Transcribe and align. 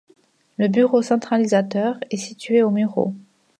Le 0.57 0.67
bureau 0.67 1.03
centralisateur 1.03 1.99
est 2.09 2.17
situé 2.17 2.63
aux 2.63 2.71
Mureaux. 2.71 3.13